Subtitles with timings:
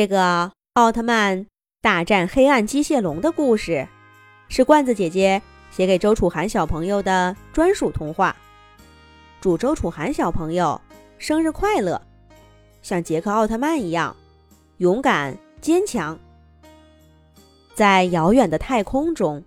[0.00, 1.46] 这个奥特曼
[1.82, 3.86] 大战黑暗机械龙的故事，
[4.48, 8.34] 是罐子姐姐写给周楚涵小朋友的专属童话。
[9.42, 10.80] 祝周楚涵小朋友
[11.18, 12.00] 生日快乐！
[12.80, 14.16] 像杰克奥特曼一样
[14.78, 16.18] 勇敢坚强。
[17.74, 19.44] 在遥远的太空中，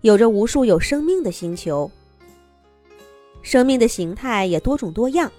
[0.00, 1.90] 有着无数有生命的星球，
[3.42, 5.30] 生命的形态也多种多样。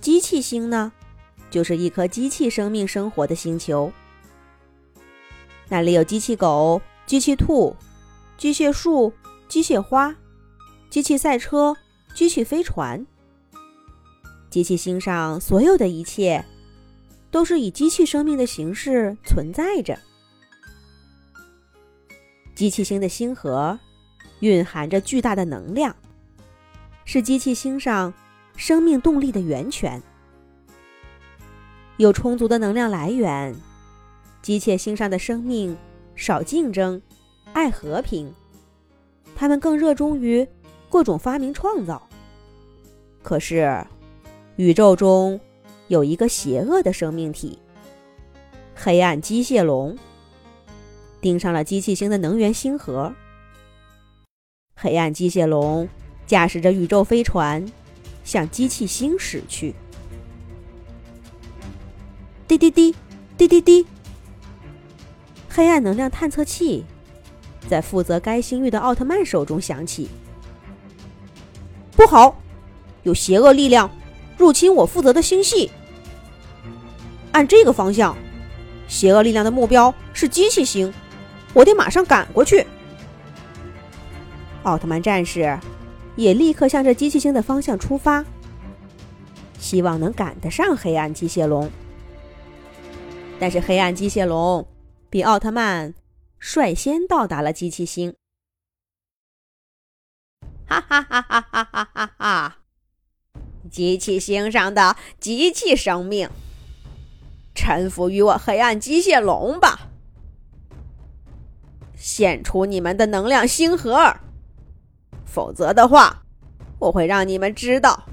[0.00, 0.90] 机器星呢？
[1.50, 3.92] 就是一颗机器生命生活的星球，
[5.68, 7.74] 那里有机器狗、机器兔、
[8.36, 9.12] 机械树、
[9.48, 10.14] 机械花、
[10.90, 11.76] 机器赛车、
[12.14, 13.06] 机器飞船。
[14.50, 16.44] 机器星上所有的一切，
[17.30, 19.98] 都是以机器生命的形式存在着。
[22.54, 23.78] 机器星的星核
[24.40, 25.94] 蕴含着巨大的能量，
[27.04, 28.12] 是机器星上
[28.56, 30.02] 生命动力的源泉。
[31.98, 33.54] 有充足的能量来源，
[34.40, 35.76] 机械星上的生命
[36.14, 37.02] 少竞争，
[37.52, 38.32] 爱和平，
[39.34, 40.46] 他们更热衷于
[40.88, 42.08] 各种发明创造。
[43.20, 43.84] 可是，
[44.54, 45.40] 宇宙中
[45.88, 47.58] 有一个邪恶的生命体——
[48.76, 49.98] 黑暗机械龙，
[51.20, 53.12] 盯上了机器星的能源星核。
[54.76, 55.88] 黑暗机械龙
[56.28, 57.66] 驾驶着宇宙飞船，
[58.22, 59.74] 向机器星驶去。
[62.48, 62.94] 滴滴滴，
[63.36, 63.86] 滴滴滴。
[65.50, 66.82] 黑暗能量探测器
[67.68, 70.08] 在负责该星域的奥特曼手中响起。
[71.94, 72.40] 不好，
[73.02, 73.90] 有邪恶力量
[74.38, 75.70] 入侵我负责的星系。
[77.32, 78.16] 按这个方向，
[78.88, 80.90] 邪恶力量的目标是机器星，
[81.52, 82.66] 我得马上赶过去。
[84.62, 85.58] 奥特曼战士
[86.16, 88.24] 也立刻向着机器星的方向出发，
[89.58, 91.70] 希望能赶得上黑暗机械龙。
[93.40, 94.66] 但是黑暗机械龙
[95.08, 95.94] 比奥特曼
[96.38, 98.14] 率先到达了机器星。
[100.66, 102.58] 哈哈哈哈哈哈哈哈！
[103.70, 106.28] 机器星上的机器生命，
[107.54, 109.88] 臣服于我黑暗机械龙吧！
[111.94, 114.16] 献出你们的能量星核，
[115.24, 116.22] 否则的话，
[116.78, 118.04] 我会让你们知道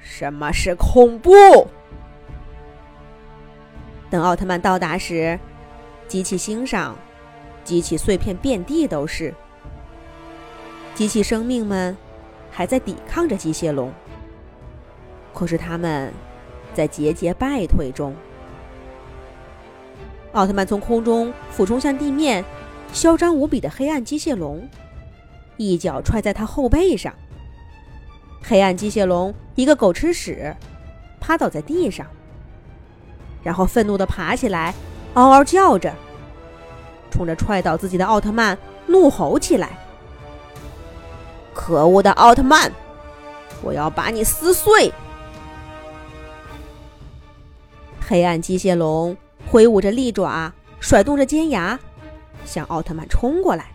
[0.00, 1.32] 什么是恐怖。
[4.14, 5.36] 等奥特曼到达时，
[6.06, 6.96] 机器星上
[7.64, 9.34] 机器碎片遍地都是，
[10.94, 11.96] 机器生命们
[12.48, 13.92] 还在抵抗着机械龙。
[15.32, 16.12] 可是他们
[16.72, 18.14] 在节节败退中。
[20.30, 22.44] 奥特曼从空中俯冲向地面，
[22.92, 24.68] 嚣张无比的黑暗机械龙
[25.56, 27.12] 一脚踹在他后背上，
[28.44, 30.54] 黑暗机械龙一个狗吃屎，
[31.20, 32.06] 趴倒在地上。
[33.44, 34.74] 然后愤怒地爬起来，
[35.12, 35.94] 嗷嗷叫着，
[37.10, 39.78] 冲着踹倒自己的奥特曼怒吼起来
[41.54, 42.72] ：“可恶的奥特曼，
[43.62, 44.92] 我要把你撕碎！”
[48.00, 49.16] 黑暗机械龙
[49.46, 51.78] 挥舞着利爪，甩动着尖牙，
[52.44, 53.66] 向奥特曼冲过来。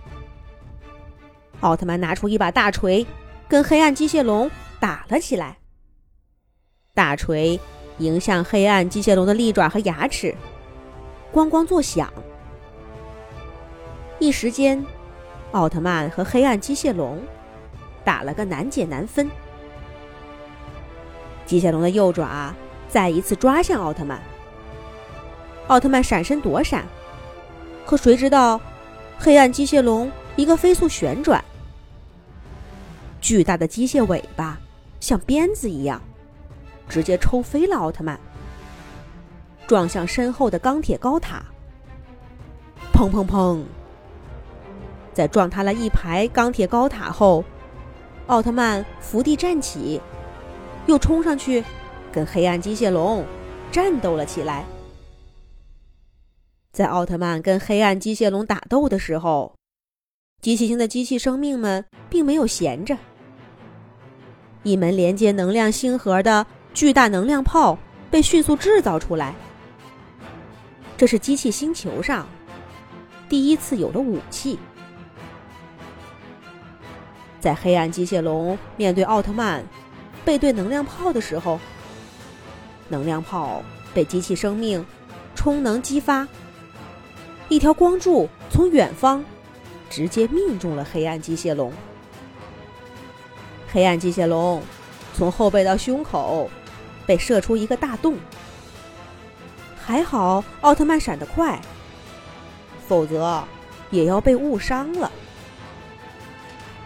[1.62, 3.06] 奥特曼拿出一把大锤，
[3.48, 5.58] 跟黑暗机械龙打了起来。
[6.94, 7.60] 大锤。
[8.00, 10.36] 迎向黑暗机械龙的利爪和牙齿，
[11.34, 12.12] 咣咣作响。
[14.20, 14.84] 一时间，
[15.52, 17.22] 奥特曼和黑暗机械龙
[18.04, 19.30] 打了个难解难分。
[21.46, 22.54] 机械龙的右爪
[22.88, 24.22] 再一次抓向奥特曼，
[25.68, 26.86] 奥特曼闪身躲闪，
[27.86, 28.60] 可谁知道，
[29.18, 31.44] 黑暗机械龙一个飞速旋转，
[33.20, 34.58] 巨大的机械尾巴
[35.00, 36.02] 像鞭子一样。
[36.90, 38.20] 直接抽飞了奥特曼，
[39.68, 41.46] 撞向身后的钢铁高塔。
[42.92, 43.64] 砰砰砰！
[45.14, 47.44] 在撞塌了一排钢铁高塔后，
[48.28, 50.02] 奥特曼伏地站起，
[50.88, 51.64] 又冲上去
[52.12, 53.24] 跟黑暗机械龙
[53.72, 54.66] 战斗了起来。
[56.72, 59.54] 在奥特曼跟黑暗机械龙打斗的时候，
[60.42, 62.98] 机器星的机器生命们并没有闲着，
[64.64, 66.46] 一门连接能量星核的。
[66.80, 67.78] 巨大能量炮
[68.10, 69.36] 被迅速制造出来。
[70.96, 72.26] 这是机器星球上
[73.28, 74.58] 第一次有了武器。
[77.42, 79.62] 在黑暗机械龙面对奥特曼
[80.24, 81.60] 背对能量炮的时候，
[82.88, 83.62] 能量炮
[83.94, 84.86] 被机器生命
[85.36, 86.26] 充能激发，
[87.50, 89.22] 一条光柱从远方
[89.90, 91.74] 直接命中了黑暗机械龙。
[93.70, 94.64] 黑暗机械龙
[95.14, 96.50] 从后背到胸口。
[97.10, 98.20] 被射出一个大洞，
[99.76, 101.60] 还好奥特曼闪得快，
[102.88, 103.44] 否则
[103.90, 105.12] 也要被误伤了。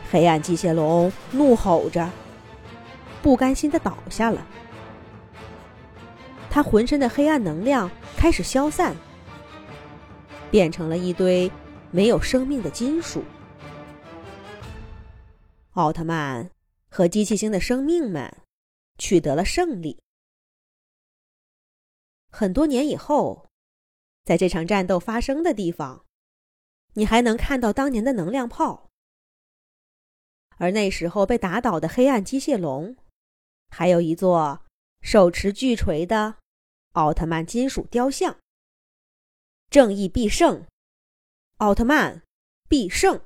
[0.09, 2.09] 黑暗机械龙怒吼着，
[3.21, 4.47] 不甘心的倒下了。
[6.49, 8.95] 他浑身的黑暗能量开始消散，
[10.49, 11.51] 变成了一堆
[11.91, 13.25] 没有生命的金属。
[15.73, 16.49] 奥特曼
[16.89, 18.33] 和机器星的生命们
[18.97, 19.99] 取得了胜利。
[22.35, 23.47] 很多年以后，
[24.25, 26.03] 在这场战斗发生的地方，
[26.93, 28.89] 你还能看到当年的能量炮。
[30.57, 32.97] 而那时候被打倒的黑暗机械龙，
[33.69, 34.65] 还有一座
[35.01, 36.37] 手持巨锤的
[36.93, 38.37] 奥特曼金属雕像。
[39.69, 40.65] 正义必胜，
[41.57, 42.23] 奥特曼
[42.67, 43.23] 必胜。